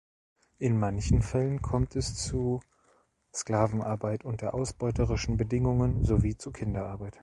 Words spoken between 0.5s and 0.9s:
In